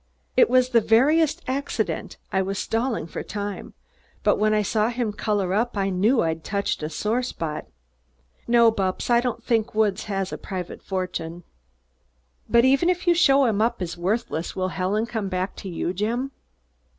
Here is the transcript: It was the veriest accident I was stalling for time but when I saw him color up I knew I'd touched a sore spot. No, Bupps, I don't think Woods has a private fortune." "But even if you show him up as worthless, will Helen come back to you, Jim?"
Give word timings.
It 0.35 0.49
was 0.49 0.69
the 0.69 0.81
veriest 0.81 1.43
accident 1.47 2.17
I 2.33 2.41
was 2.41 2.57
stalling 2.57 3.05
for 3.05 3.21
time 3.21 3.75
but 4.23 4.37
when 4.39 4.51
I 4.51 4.63
saw 4.63 4.89
him 4.89 5.13
color 5.13 5.53
up 5.53 5.77
I 5.77 5.91
knew 5.91 6.21
I'd 6.21 6.43
touched 6.43 6.81
a 6.81 6.89
sore 6.89 7.21
spot. 7.21 7.67
No, 8.47 8.71
Bupps, 8.71 9.11
I 9.11 9.21
don't 9.21 9.43
think 9.43 9.75
Woods 9.75 10.05
has 10.05 10.33
a 10.33 10.39
private 10.39 10.81
fortune." 10.81 11.43
"But 12.49 12.65
even 12.65 12.89
if 12.89 13.05
you 13.05 13.13
show 13.13 13.45
him 13.45 13.61
up 13.61 13.79
as 13.79 13.95
worthless, 13.95 14.55
will 14.55 14.69
Helen 14.69 15.05
come 15.05 15.29
back 15.29 15.55
to 15.57 15.69
you, 15.69 15.93
Jim?" 15.93 16.31